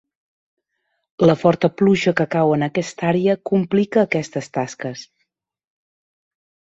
La 1.29 1.35
forta 1.41 1.69
pluja 1.81 2.13
que 2.21 2.27
cau 2.35 2.53
en 2.55 2.67
aquesta 2.69 3.07
àrea 3.11 3.37
complica 3.53 4.05
aquestes 4.07 4.51
tasques. 4.59 5.05